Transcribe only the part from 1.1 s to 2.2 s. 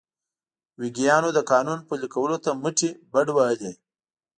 د قانون پلي